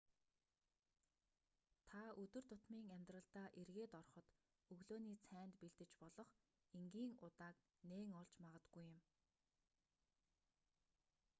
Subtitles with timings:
[1.91, 4.27] та өдөр тутмын амьдралдаа эргээд ороход
[4.73, 6.29] өглөөний цайнд бэлдэж болох
[6.79, 7.57] энгийн удааг
[7.89, 8.99] нээн олж магадгүй юм